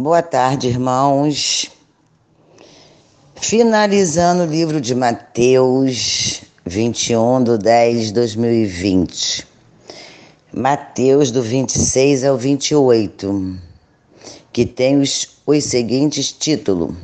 [0.00, 1.68] Boa tarde, irmãos.
[3.34, 9.44] Finalizando o livro de Mateus, 21 de 10 de 2020.
[10.54, 13.58] Mateus, do 26 ao 28,
[14.52, 16.94] que tem os, os seguintes títulos: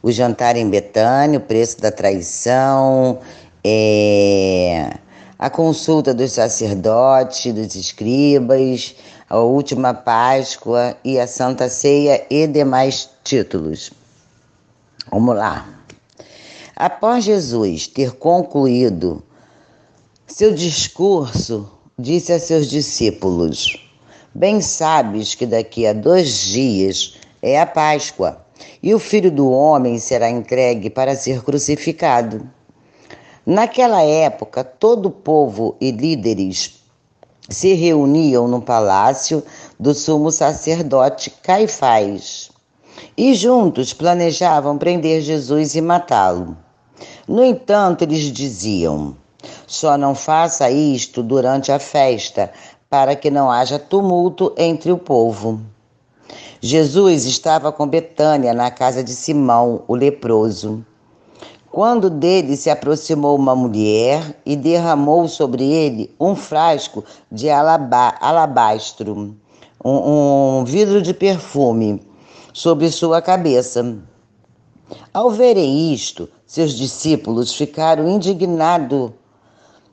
[0.00, 3.18] O jantar em Betânia, o preço da traição,
[3.64, 4.92] é,
[5.36, 8.94] a consulta dos sacerdotes, dos escribas,
[9.28, 13.90] a última Páscoa e a Santa Ceia e demais títulos.
[15.10, 15.66] Vamos lá.
[16.76, 19.22] Após Jesus ter concluído
[20.26, 23.80] seu discurso, disse a seus discípulos:
[24.34, 28.44] Bem sabes que daqui a dois dias é a Páscoa
[28.82, 32.48] e o filho do homem será entregue para ser crucificado.
[33.46, 36.83] Naquela época, todo o povo e líderes
[37.48, 39.42] se reuniam no palácio
[39.78, 42.50] do sumo sacerdote Caifás
[43.16, 46.56] e juntos planejavam prender Jesus e matá-lo.
[47.26, 49.16] No entanto, eles diziam:
[49.66, 52.52] só não faça isto durante a festa,
[52.88, 55.60] para que não haja tumulto entre o povo.
[56.60, 60.84] Jesus estava com Betânia na casa de Simão, o leproso.
[61.74, 69.34] Quando dele se aproximou uma mulher e derramou sobre ele um frasco de alaba alabastro,
[69.84, 69.90] um,
[70.60, 72.00] um vidro de perfume,
[72.52, 73.98] sobre sua cabeça.
[75.12, 79.10] Ao verem isto, seus discípulos ficaram indignados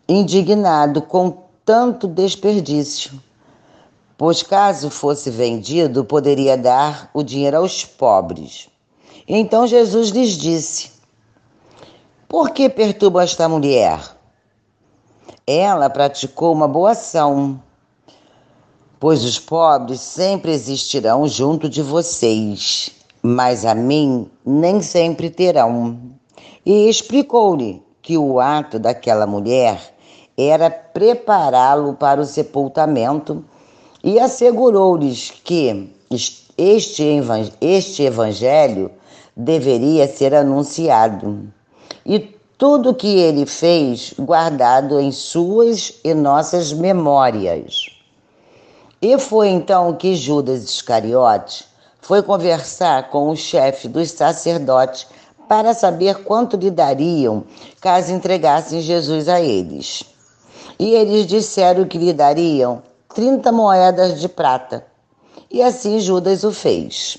[0.07, 1.35] indignado com
[1.65, 3.19] tanto desperdício,
[4.15, 8.69] pois caso fosse vendido, poderia dar o dinheiro aos pobres.
[9.27, 10.90] Então Jesus lhes disse:
[12.31, 13.99] por que perturba esta mulher?
[15.45, 17.61] Ela praticou uma boa ação,
[19.01, 22.89] pois os pobres sempre existirão junto de vocês,
[23.21, 25.99] mas a mim nem sempre terão.
[26.65, 29.93] E explicou-lhe que o ato daquela mulher
[30.37, 33.43] era prepará-lo para o sepultamento
[34.01, 35.93] e assegurou-lhes que
[36.57, 38.89] este evangelho
[39.35, 41.51] deveria ser anunciado
[42.05, 42.19] e
[42.57, 47.87] tudo que ele fez guardado em suas e nossas memórias.
[49.01, 51.65] E foi então que Judas Iscariote
[52.01, 55.07] foi conversar com o chefe dos sacerdotes
[55.47, 57.43] para saber quanto lhe dariam
[57.81, 60.03] caso entregassem Jesus a eles.
[60.79, 62.81] E eles disseram que lhe dariam
[63.13, 64.85] 30 moedas de prata.
[65.49, 67.17] E assim Judas o fez.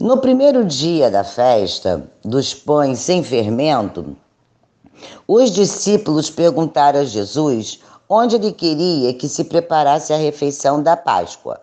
[0.00, 4.16] No primeiro dia da festa dos pães sem fermento,
[5.26, 7.78] os discípulos perguntaram a Jesus
[8.08, 11.60] onde ele queria que se preparasse a refeição da Páscoa.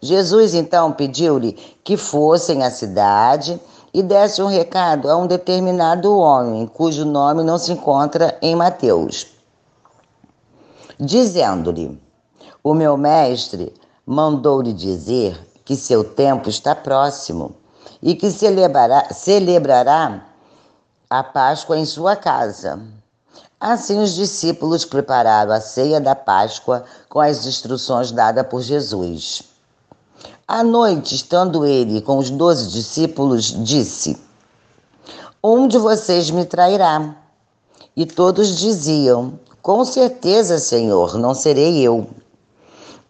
[0.00, 1.52] Jesus então pediu-lhe
[1.84, 3.60] que fossem à cidade
[3.92, 9.26] e desse um recado a um determinado homem, cujo nome não se encontra em Mateus,
[10.98, 12.00] dizendo-lhe:
[12.64, 13.74] O meu mestre
[14.06, 17.54] mandou-lhe dizer que seu tempo está próximo
[18.02, 20.24] e que celebrará, celebrará
[21.08, 22.80] a Páscoa em sua casa.
[23.58, 29.42] Assim, os discípulos prepararam a ceia da Páscoa com as instruções dadas por Jesus.
[30.46, 34.16] À noite, estando ele com os doze discípulos, disse:
[35.42, 37.16] Um de vocês me trairá.
[37.96, 42.08] E todos diziam: Com certeza, Senhor, não serei eu.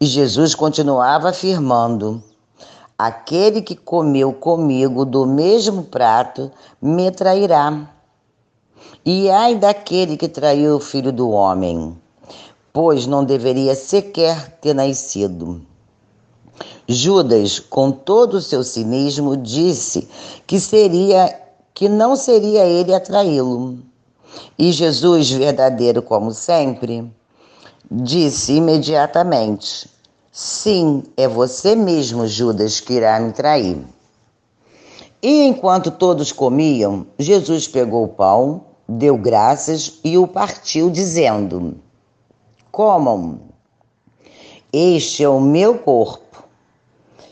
[0.00, 2.22] E Jesus continuava afirmando:
[2.98, 7.90] Aquele que comeu comigo do mesmo prato me trairá.
[9.04, 11.94] E ai daquele que traiu o filho do homem,
[12.72, 15.60] pois não deveria sequer ter nascido.
[16.88, 20.08] Judas, com todo o seu cinismo, disse
[20.46, 21.38] que seria
[21.74, 23.78] que não seria ele a traí-lo.
[24.58, 27.12] E Jesus, verdadeiro como sempre,
[27.90, 29.86] disse imediatamente:
[30.38, 33.78] Sim, é você mesmo, Judas, que irá me trair.
[35.22, 41.78] E enquanto todos comiam, Jesus pegou o pão, deu graças e o partiu, dizendo:
[42.70, 43.40] Comam,
[44.70, 46.44] este é o meu corpo.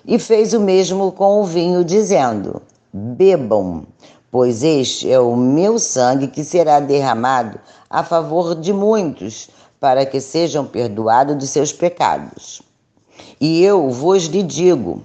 [0.07, 3.87] E fez o mesmo com o vinho, dizendo: Bebam,
[4.31, 7.61] pois este é o meu sangue que será derramado
[7.91, 12.63] a favor de muitos, para que sejam perdoados de seus pecados.
[13.40, 15.02] E eu vos lhe digo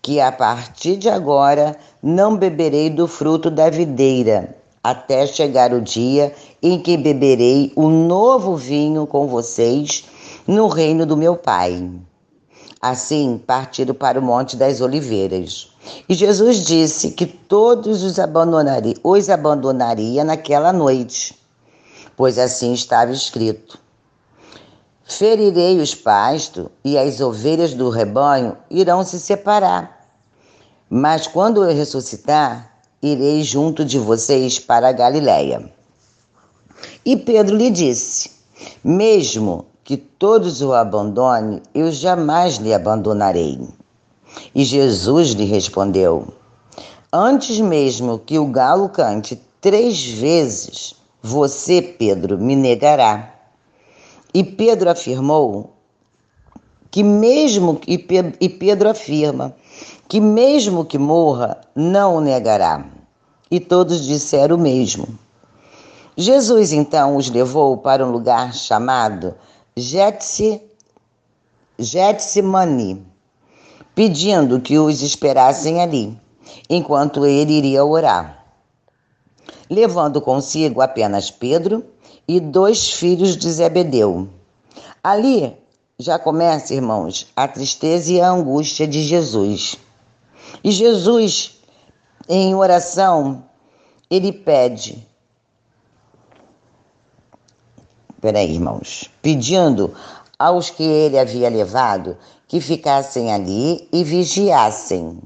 [0.00, 6.34] que a partir de agora não beberei do fruto da videira, até chegar o dia
[6.62, 10.04] em que beberei o novo vinho com vocês
[10.46, 11.88] no reino do meu Pai.
[12.80, 15.70] Assim partiram para o Monte das Oliveiras.
[16.08, 21.38] E Jesus disse que todos os abandonaria, os abandonaria naquela noite,
[22.16, 23.78] pois assim estava escrito:
[25.04, 30.08] Ferirei os pastos e as ovelhas do rebanho irão se separar.
[30.88, 32.72] Mas quando eu ressuscitar,
[33.02, 35.70] irei junto de vocês para a Galiléia.
[37.04, 38.30] E Pedro lhe disse:
[38.84, 43.58] Mesmo que todos o abandonem, eu jamais lhe abandonarei.
[44.54, 46.32] E Jesus lhe respondeu:
[47.12, 53.31] Antes mesmo que o galo cante três vezes, você, Pedro, me negará.
[54.34, 55.74] E Pedro afirmou
[56.90, 59.54] que mesmo e Pedro afirma
[60.08, 62.84] que mesmo que morra, não o negará.
[63.50, 65.08] E todos disseram o mesmo.
[66.16, 69.34] Jesus então os levou para um lugar chamado
[71.78, 73.06] Getsemani,
[73.94, 76.14] pedindo que os esperassem ali,
[76.68, 78.44] enquanto ele iria orar.
[79.70, 81.82] Levando consigo apenas Pedro
[82.26, 84.28] e dois filhos de Zebedeu.
[85.02, 85.56] Ali
[85.98, 89.76] já começa, irmãos, a tristeza e a angústia de Jesus.
[90.62, 91.58] E Jesus,
[92.28, 93.44] em oração,
[94.10, 95.06] ele pede
[98.22, 99.92] peraí, irmãos, pedindo
[100.38, 102.16] aos que ele havia levado
[102.46, 105.20] que ficassem ali e vigiassem.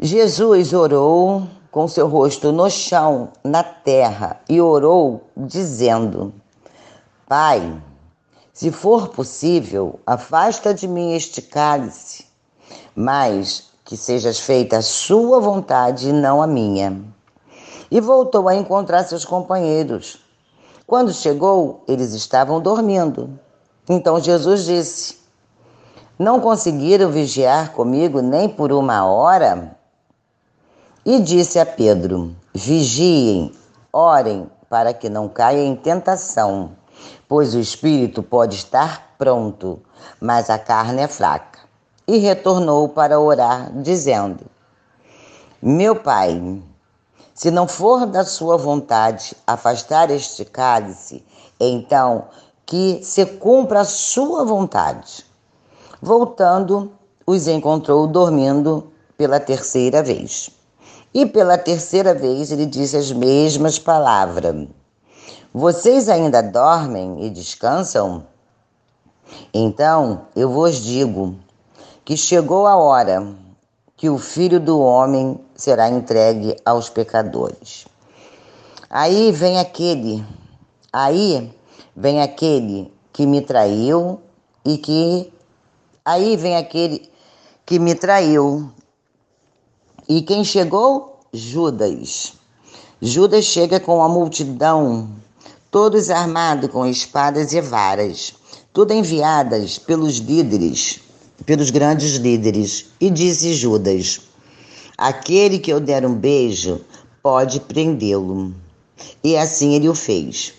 [0.00, 6.32] Jesus orou com seu rosto no chão, na terra, e orou, dizendo:
[7.26, 7.82] Pai,
[8.52, 12.26] se for possível, afasta de mim este cálice,
[12.94, 17.02] mas que sejas feita a sua vontade e não a minha.
[17.90, 20.22] E voltou a encontrar seus companheiros
[20.92, 23.40] quando chegou, eles estavam dormindo.
[23.88, 25.16] Então Jesus disse:
[26.18, 29.74] Não conseguiram vigiar comigo nem por uma hora?
[31.04, 33.52] E disse a Pedro: Vigiem,
[33.92, 36.76] orem, para que não caia em tentação,
[37.28, 39.80] pois o espírito pode estar pronto,
[40.20, 41.58] mas a carne é fraca.
[42.06, 44.44] E retornou para orar, dizendo:
[45.60, 46.62] Meu pai,
[47.34, 51.24] se não for da sua vontade afastar este cálice,
[51.58, 52.26] então
[52.64, 55.26] que se cumpra a sua vontade.
[56.00, 56.92] Voltando,
[57.26, 60.61] os encontrou dormindo pela terceira vez.
[61.14, 64.66] E pela terceira vez ele disse as mesmas palavras:
[65.52, 68.26] Vocês ainda dormem e descansam?
[69.52, 71.36] Então eu vos digo
[72.04, 73.26] que chegou a hora
[73.96, 77.86] que o filho do homem será entregue aos pecadores.
[78.90, 80.24] Aí vem aquele,
[80.92, 81.52] aí
[81.94, 84.20] vem aquele que me traiu
[84.64, 85.32] e que
[86.04, 87.08] aí vem aquele
[87.64, 88.70] que me traiu.
[90.08, 91.20] E quem chegou?
[91.32, 92.32] Judas.
[93.00, 95.08] Judas chega com a multidão,
[95.70, 98.34] todos armados com espadas e varas,
[98.72, 100.98] tudo enviadas pelos líderes,
[101.46, 102.86] pelos grandes líderes.
[103.00, 104.20] E disse Judas:
[104.98, 106.80] Aquele que eu der um beijo
[107.22, 108.52] pode prendê-lo.
[109.22, 110.52] E assim ele o fez.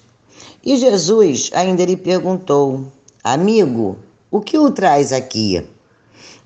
[0.63, 2.87] E Jesus ainda lhe perguntou:
[3.21, 3.99] Amigo,
[4.31, 5.67] o que o traz aqui?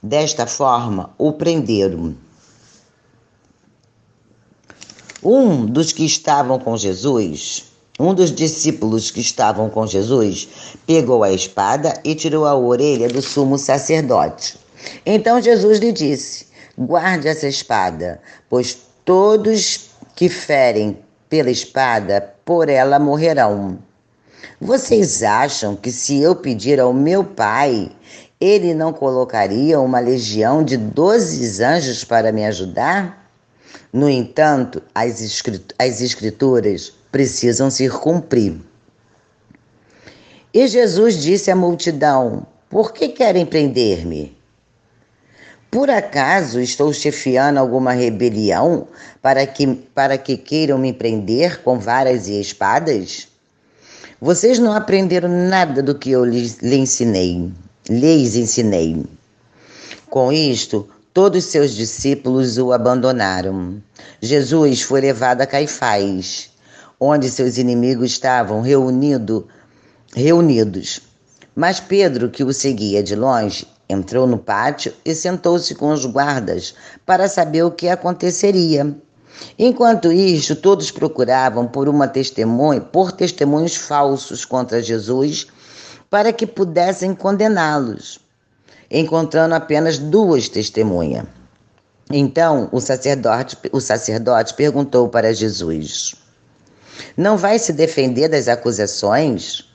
[0.01, 2.26] Desta forma o prenderam.
[5.23, 7.65] Um dos que estavam com Jesus,
[7.99, 10.47] um dos discípulos que estavam com Jesus,
[10.85, 14.57] pegou a espada e tirou a orelha do sumo sacerdote.
[15.05, 16.45] Então Jesus lhe disse:
[16.77, 23.79] Guarde essa espada, pois todos que ferem pela espada, por ela morrerão.
[24.61, 27.91] Vocês acham que se eu pedir ao meu pai,
[28.39, 33.26] ele não colocaria uma legião de doze anjos para me ajudar?
[33.91, 35.21] No entanto, as,
[36.01, 38.59] escrituras precisam se cumprir.
[40.53, 44.35] E Jesus disse à multidão: Por que querem prender-me?
[45.69, 48.87] Por acaso estou chefiando alguma rebelião
[49.21, 53.27] para que, para que queiram me prender com varas e espadas?
[54.19, 57.51] Vocês não aprenderam nada do que eu lhes, lhes ensinei,
[57.89, 59.05] lhes ensinei.
[60.09, 63.81] Com isto, todos seus discípulos o abandonaram.
[64.21, 66.51] Jesus foi levado a Caifás,
[66.99, 69.47] onde seus inimigos estavam reunido,
[70.15, 71.01] reunidos.
[71.55, 76.75] Mas Pedro, que o seguia de longe, Entrou no pátio e sentou-se com os guardas
[77.03, 78.95] para saber o que aconteceria.
[79.57, 85.47] Enquanto isto, todos procuravam por uma testemunha, por testemunhos falsos contra Jesus,
[86.11, 88.26] para que pudessem condená-los.
[88.89, 91.25] Encontrando apenas duas testemunhas.
[92.09, 96.15] Então o sacerdote, o sacerdote perguntou para Jesus:
[97.15, 99.65] Não vai se defender das acusações?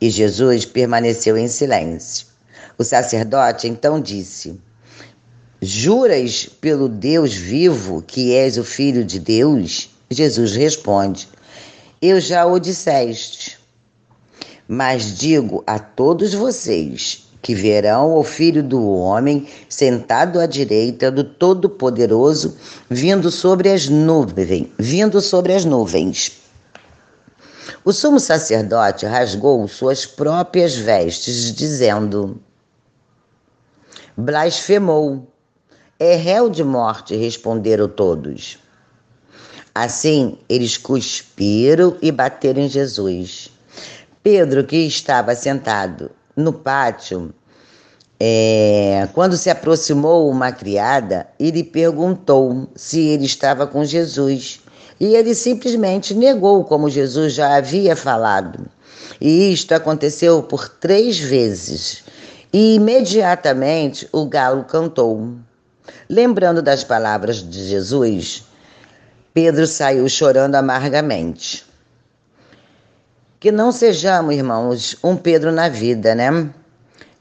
[0.00, 2.26] E Jesus permaneceu em silêncio.
[2.78, 4.60] O sacerdote então disse:
[5.60, 9.90] Juras pelo Deus vivo que és o Filho de Deus?
[10.08, 11.28] Jesus responde:
[12.00, 13.58] Eu já o disseste.
[14.68, 21.22] Mas digo a todos vocês que verão o Filho do Homem sentado à direita do
[21.22, 22.56] Todo-Poderoso,
[22.90, 26.32] vindo sobre as nuvens, vindo sobre as nuvens.
[27.84, 32.40] O sumo sacerdote rasgou suas próprias vestes, dizendo:
[34.16, 35.26] Blasfemou.
[35.98, 38.58] É réu de morte, responderam todos.
[39.74, 43.50] Assim, eles cuspiram e bateram em Jesus.
[44.22, 47.32] Pedro, que estava sentado no pátio,
[48.20, 54.60] é, quando se aproximou uma criada e lhe perguntou se ele estava com Jesus.
[54.98, 58.66] E ele simplesmente negou, como Jesus já havia falado.
[59.20, 62.02] E isto aconteceu por três vezes.
[62.50, 65.34] E imediatamente o galo cantou.
[66.08, 68.44] Lembrando das palavras de Jesus,
[69.34, 71.65] Pedro saiu chorando amargamente.
[73.38, 76.50] Que não sejamos, irmãos, um Pedro na vida, né?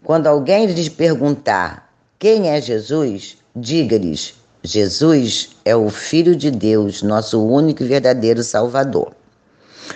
[0.01, 7.45] Quando alguém lhes perguntar quem é Jesus, diga-lhes: Jesus é o Filho de Deus, nosso
[7.45, 9.13] único e verdadeiro Salvador.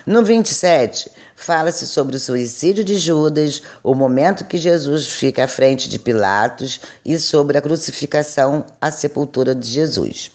[0.06, 5.88] No 27, fala-se sobre o suicídio de Judas, o momento que Jesus fica à frente
[5.88, 10.32] de Pilatos e sobre a crucificação, a sepultura de Jesus.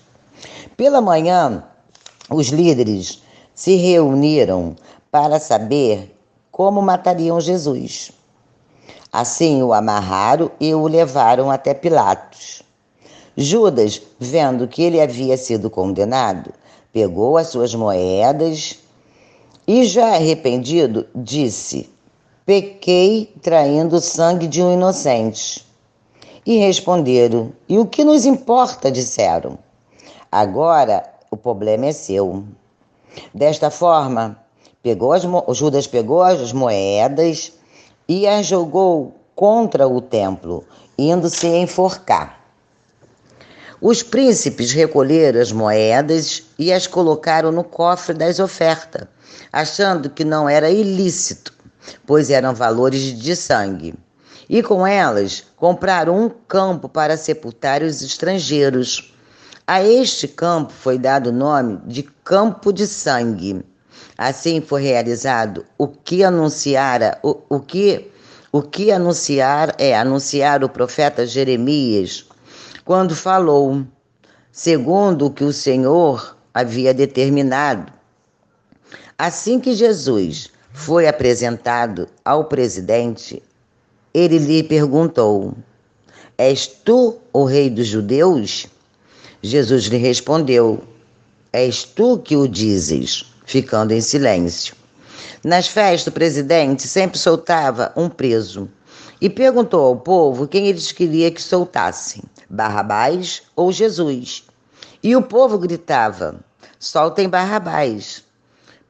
[0.76, 1.62] Pela manhã,
[2.30, 3.22] os líderes
[3.54, 4.74] se reuniram
[5.14, 6.12] para saber
[6.50, 8.10] como matariam Jesus.
[9.12, 12.64] Assim o amarraram e o levaram até Pilatos.
[13.36, 16.52] Judas, vendo que ele havia sido condenado,
[16.92, 18.80] pegou as suas moedas
[19.68, 21.88] e, já arrependido, disse:
[22.44, 25.64] Pequei traindo o sangue de um inocente.
[26.44, 28.90] E responderam: E o que nos importa?
[28.90, 29.60] disseram.
[30.32, 32.42] Agora o problema é seu.
[33.32, 34.43] Desta forma,
[34.84, 35.22] Pegou as,
[35.56, 37.52] Judas pegou as moedas
[38.06, 40.62] e as jogou contra o templo,
[40.98, 42.38] indo se enforcar.
[43.80, 49.08] Os príncipes recolheram as moedas e as colocaram no cofre das ofertas,
[49.50, 51.54] achando que não era ilícito,
[52.06, 53.94] pois eram valores de sangue.
[54.50, 59.14] E com elas compraram um campo para sepultar os estrangeiros.
[59.66, 63.64] A este campo foi dado o nome de Campo de Sangue
[64.16, 68.10] Assim foi realizado o que anunciara, o, o que
[68.52, 72.24] o que anunciar é anunciar o profeta Jeremias
[72.84, 73.82] quando falou,
[74.52, 77.92] segundo o que o Senhor havia determinado.
[79.18, 83.42] Assim que Jesus foi apresentado ao presidente,
[84.12, 85.54] ele lhe perguntou:
[86.38, 88.68] És tu o rei dos judeus?
[89.42, 90.80] Jesus lhe respondeu:
[91.52, 94.74] És tu que o dizes ficando em silêncio.
[95.44, 98.68] Nas festas, o presidente sempre soltava um preso
[99.20, 104.44] e perguntou ao povo quem eles queriam que soltassem: Barrabás ou Jesus.
[105.02, 106.40] E o povo gritava:
[106.78, 108.24] soltem Barrabás.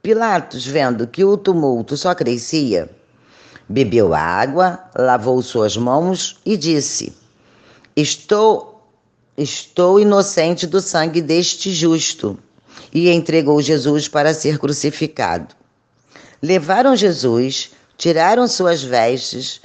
[0.00, 2.90] Pilatos, vendo que o tumulto só crescia,
[3.68, 7.16] bebeu água, lavou suas mãos e disse:
[7.96, 8.72] Estou
[9.36, 12.38] estou inocente do sangue deste justo
[12.92, 15.54] e entregou Jesus para ser crucificado.
[16.42, 19.60] Levaram Jesus, tiraram suas vestes,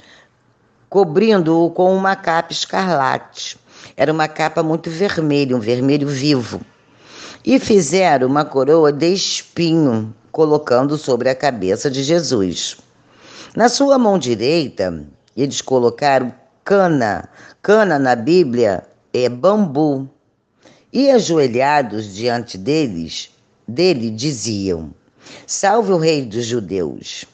[0.88, 3.58] cobrindo-o com uma capa escarlate.
[3.96, 6.60] Era uma capa muito vermelha, um vermelho vivo.
[7.44, 12.76] E fizeram uma coroa de espinho, colocando sobre a cabeça de Jesus.
[13.54, 15.04] Na sua mão direita,
[15.36, 16.32] eles colocaram
[16.64, 17.28] cana.
[17.62, 20.08] Cana na Bíblia é bambu.
[20.92, 23.30] E ajoelhados diante deles,
[23.66, 24.92] dele diziam:
[25.46, 27.24] Salve o rei dos judeus.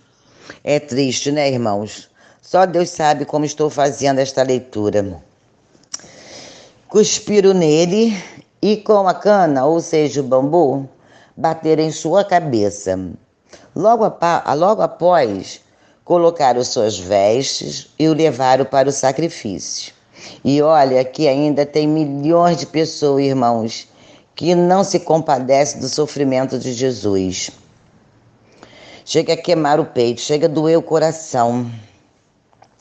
[0.63, 2.11] É triste, né, irmãos?
[2.43, 5.23] Só Deus sabe como estou fazendo esta leitura.
[6.87, 8.15] Cuspiram nele
[8.61, 10.87] e com a cana, ou seja, o bambu,
[11.35, 12.99] bateram em sua cabeça.
[13.75, 14.05] Logo,
[14.55, 15.63] logo após,
[16.05, 19.96] colocaram suas vestes e o levaram para o sacrifício.
[20.45, 23.89] E olha que ainda tem milhões de pessoas, irmãos,
[24.35, 27.51] que não se compadecem do sofrimento de Jesus.
[29.05, 31.71] Chega a queimar o peito, chega a doer o coração.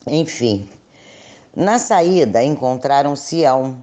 [0.08, 0.70] Enfim,
[1.56, 3.82] Na saída encontraram Sião,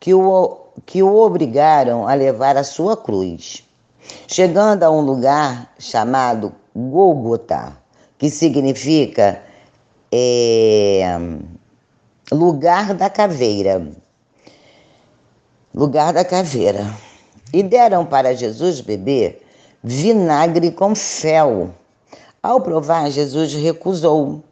[0.00, 3.62] que o, que o obrigaram a levar a sua cruz.
[4.26, 7.76] Chegando a um lugar chamado Golgotá,
[8.18, 9.40] que significa
[10.10, 11.18] é,
[12.30, 13.86] lugar da caveira.
[15.74, 16.86] Lugar da caveira.
[17.52, 19.42] E deram para Jesus beber
[19.82, 21.70] vinagre com fel.
[22.42, 24.42] Ao provar, Jesus recusou.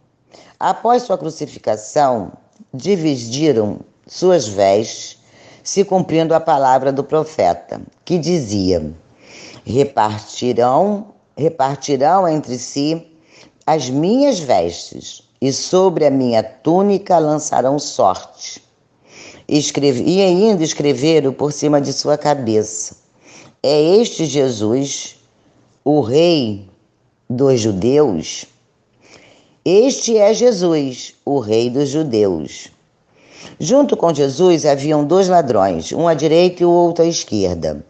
[0.58, 2.32] Após sua crucificação,
[2.72, 5.18] dividiram suas vestes,
[5.62, 8.94] se cumprindo a palavra do profeta, que dizia:
[9.64, 13.06] Repartirão, repartirão entre si
[13.66, 18.60] as minhas vestes, e sobre a minha túnica lançarão sorte.
[19.48, 22.96] E ainda escreveram por cima de sua cabeça:
[23.62, 25.14] É este Jesus,
[25.84, 26.68] o Rei
[27.30, 28.46] dos Judeus?
[29.64, 32.68] Este é Jesus, o Rei dos Judeus.
[33.60, 37.86] Junto com Jesus haviam dois ladrões, um à direita e o outro à esquerda.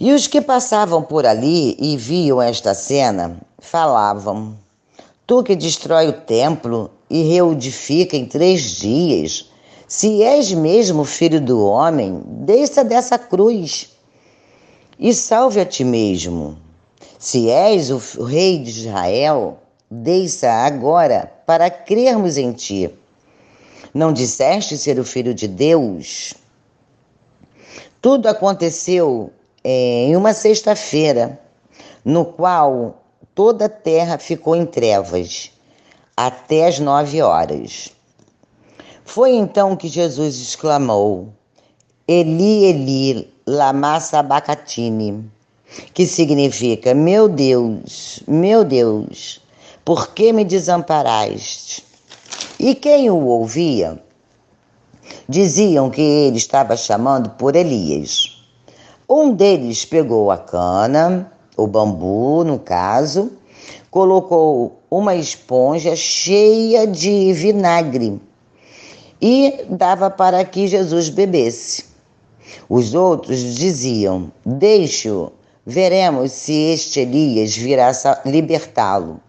[0.00, 4.63] E os que passavam por ali e viam esta cena falavam:
[5.26, 9.50] Tu que destrói o templo e reedifica em três dias,
[9.88, 13.90] se és mesmo filho do homem, desça dessa cruz
[14.98, 16.58] e salve a ti mesmo.
[17.18, 19.58] Se és o rei de Israel,
[19.90, 22.90] desça agora para crermos em ti.
[23.94, 26.34] Não disseste ser o filho de Deus?
[28.02, 31.40] Tudo aconteceu é, em uma sexta-feira,
[32.04, 33.03] no qual
[33.34, 35.50] toda a terra ficou em trevas,
[36.16, 37.90] até as nove horas.
[39.04, 41.28] Foi então que Jesus exclamou:
[42.06, 45.24] Eli, Eli, lama sabachthani,
[45.92, 49.40] que significa: Meu Deus, meu Deus,
[49.84, 51.84] por que me desamparaste?
[52.58, 54.00] E quem o ouvia
[55.28, 58.42] diziam que ele estava chamando por Elias.
[59.08, 63.32] Um deles pegou a cana, o bambu, no caso,
[63.90, 68.20] colocou uma esponja cheia de vinagre
[69.20, 71.84] e dava para que Jesus bebesse.
[72.68, 75.32] Os outros diziam: Deixe-o,
[75.64, 77.92] veremos se este Elias virá
[78.24, 79.20] libertá-lo.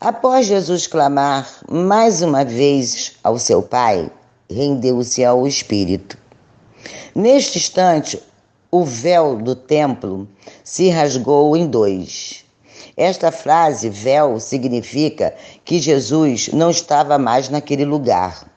[0.00, 4.10] Após Jesus clamar mais uma vez ao seu Pai,
[4.50, 6.18] rendeu-se ao Espírito.
[7.14, 8.20] Neste instante,
[8.74, 10.26] o véu do templo
[10.64, 12.42] se rasgou em dois.
[12.96, 18.50] Esta frase, véu, significa que Jesus não estava mais naquele lugar.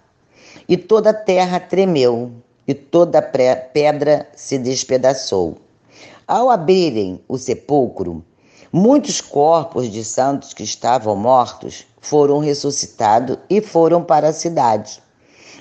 [0.70, 2.32] E toda a terra tremeu,
[2.66, 5.58] e toda a pedra se despedaçou.
[6.26, 8.24] Ao abrirem o sepulcro,
[8.72, 15.04] muitos corpos de santos que estavam mortos foram ressuscitados e foram para a cidade.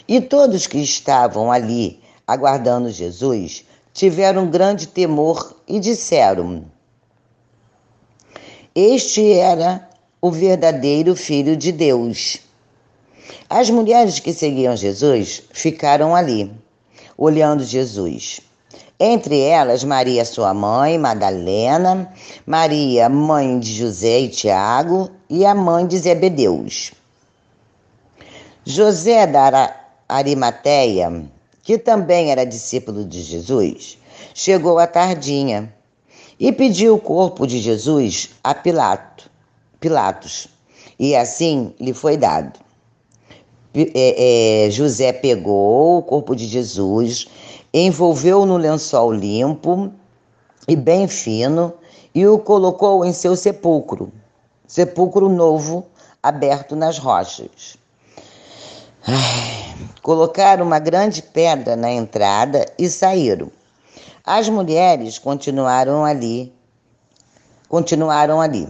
[0.07, 3.64] E todos que estavam ali aguardando Jesus
[3.95, 6.65] tiveram grande temor e disseram:
[8.75, 9.89] Este era
[10.21, 12.39] o verdadeiro Filho de Deus.
[13.49, 16.53] As mulheres que seguiam Jesus ficaram ali,
[17.17, 18.41] olhando Jesus.
[18.99, 22.13] Entre elas, Maria, sua mãe, Madalena,
[22.47, 26.93] Maria, mãe de José e Tiago, e a mãe de Zebedeus.
[28.65, 29.77] José da
[30.09, 31.29] Arimateia
[31.65, 33.99] que também era discípulo de Jesus,
[34.35, 35.75] chegou à tardinha
[36.39, 39.31] e pediu o corpo de Jesus a Pilato,
[39.81, 40.47] Pilatos,
[40.99, 42.61] e assim lhe foi dado.
[43.75, 47.27] É, é, José pegou o corpo de Jesus,
[47.73, 49.91] envolveu no lençol limpo
[50.69, 51.73] e bem fino
[52.15, 54.13] e o colocou em seu sepulcro,
[54.69, 55.87] sepulcro novo
[56.23, 57.77] aberto nas rochas.
[59.07, 59.54] Ai,
[60.03, 63.51] Colocaram uma grande pedra na entrada e saíram.
[64.25, 66.53] As mulheres continuaram ali.
[67.69, 68.69] Continuaram ali.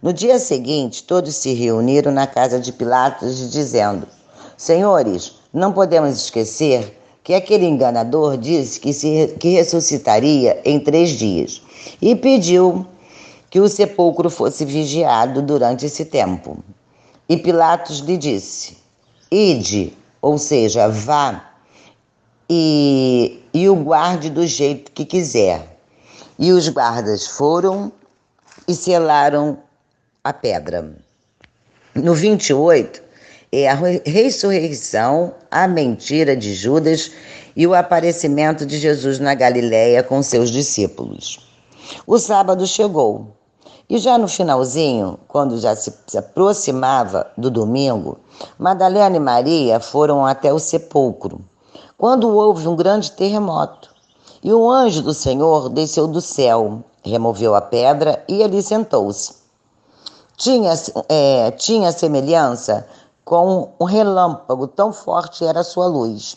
[0.00, 4.06] No dia seguinte, todos se reuniram na casa de Pilatos, dizendo:
[4.56, 11.62] Senhores, não podemos esquecer que aquele enganador disse que, se, que ressuscitaria em três dias
[12.00, 12.86] e pediu
[13.48, 16.58] que o sepulcro fosse vigiado durante esse tempo.
[17.28, 18.76] E Pilatos lhe disse:
[19.30, 21.52] Ide, ou seja, vá
[22.48, 25.78] e, e o guarde do jeito que quiser.
[26.38, 27.92] E os guardas foram
[28.66, 29.58] e selaram
[30.24, 30.96] a pedra.
[31.94, 33.02] No 28
[33.52, 37.10] é a ressurreição, a mentira de Judas
[37.54, 41.38] e o aparecimento de Jesus na Galiléia com seus discípulos.
[42.06, 43.36] O sábado chegou
[43.88, 48.18] E já no finalzinho, quando já se, aproximava do domingo,
[48.58, 51.40] Madalena e Maria foram até o sepulcro,
[51.98, 53.94] quando houve um grande terremoto.
[54.42, 59.34] E o anjo do Senhor desceu do céu, removeu a pedra e ali sentou-se.
[60.36, 60.72] Tinha,
[61.08, 62.86] é, tinha semelhança
[63.24, 66.36] com um relâmpago, tão forte era a sua luz.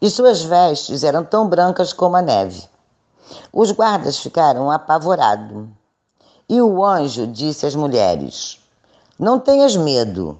[0.00, 2.62] E suas vestes eram tão brancas como a neve.
[3.52, 5.66] Os guardas ficaram apavorados.
[6.48, 8.58] E o anjo disse às mulheres:
[9.18, 10.38] Não tenhas medo,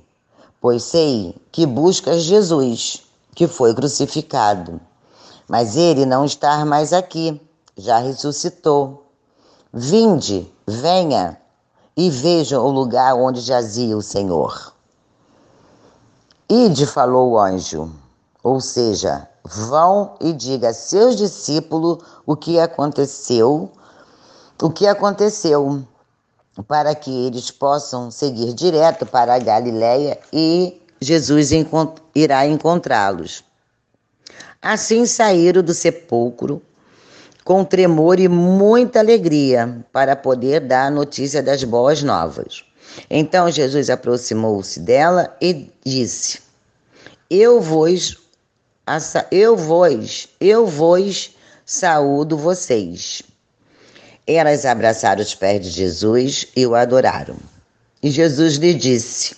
[0.61, 3.03] pois sei que buscas Jesus,
[3.35, 4.81] que foi crucificado.
[5.49, 7.41] Mas ele não está mais aqui,
[7.77, 9.07] já ressuscitou.
[9.73, 11.39] Vinde, venha
[11.97, 14.73] e vejam o lugar onde jazia o Senhor.
[16.49, 17.91] Ide, falou o anjo,
[18.43, 23.71] ou seja, vão e diga a seus discípulos o que aconteceu,
[24.63, 25.83] o que aconteceu,
[26.63, 31.51] para que eles possam seguir direto para a Galiléia e Jesus
[32.15, 33.45] irá encontrá-los.
[34.63, 36.63] Assim saíram do sepulcro
[37.45, 42.65] com tremor e muita alegria para poder dar a notícia das boas novas.
[43.11, 46.41] Então Jesus aproximou-se dela e disse:
[47.29, 48.25] Eu vos
[49.31, 51.31] eu vos, eu vos
[51.65, 53.23] saúdo vocês.
[54.27, 57.37] Elas abraçaram os pés de Jesus e o adoraram.
[58.03, 59.37] E Jesus lhe disse: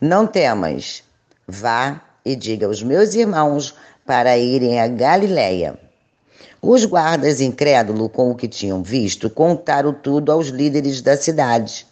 [0.00, 1.02] Não temas,
[1.46, 3.74] vá e diga aos meus irmãos
[4.04, 5.78] para irem a Galiléia
[6.68, 11.86] os guardas, incrédulos com o que tinham visto, contaram tudo aos líderes da cidade.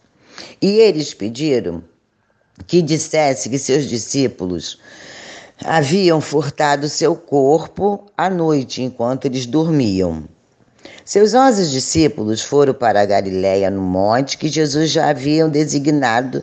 [0.61, 1.81] E eles pediram
[2.67, 4.81] que dissesse que seus discípulos
[5.65, 10.25] haviam furtado seu corpo à noite enquanto eles dormiam.
[11.05, 16.43] Seus onze discípulos foram para a Galiléia no monte que Jesus já haviam designado,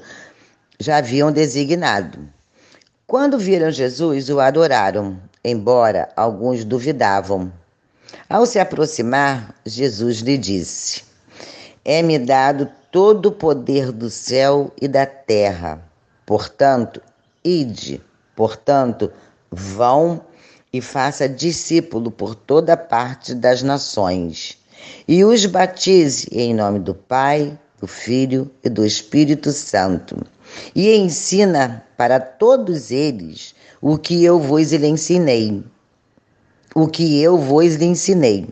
[0.80, 2.20] já haviam designado.
[3.08, 7.52] Quando viram Jesus, o adoraram, embora alguns duvidavam.
[8.30, 11.06] Ao se aproximar, Jesus lhe disse:
[11.84, 15.82] É-me dado todo o poder do céu e da terra.
[16.24, 17.02] Portanto,
[17.44, 18.00] ide,
[18.36, 19.12] portanto,
[19.50, 20.22] vão
[20.74, 24.58] e faça discípulo por toda parte das nações,
[25.08, 30.18] e os batize em nome do Pai, do Filho e do Espírito Santo,
[30.76, 35.64] e ensina para todos eles o que eu vos ensinei.
[36.74, 38.48] O que eu vos ensinei,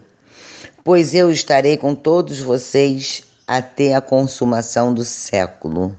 [0.84, 5.98] pois eu estarei com todos vocês até a consumação do século.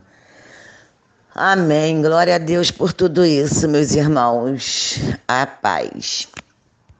[1.35, 2.03] Amém.
[2.03, 4.99] Glória a Deus por tudo isso, meus irmãos.
[5.29, 6.29] A paz.